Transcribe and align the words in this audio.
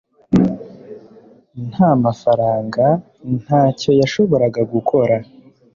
nta 1.69 1.89
mafaranga, 2.03 2.85
ntacyo 3.43 3.91
yashoboraga 3.99 4.61
gukora 4.73 5.15